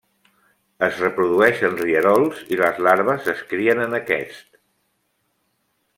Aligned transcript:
Es 0.87 0.95
reprodueix 1.01 1.61
en 1.69 1.77
rierols 1.83 2.41
i 2.55 2.59
les 2.63 2.81
larves 2.87 3.31
es 3.35 3.45
crien 3.53 3.85
en 3.87 3.95
aquests. 4.03 4.61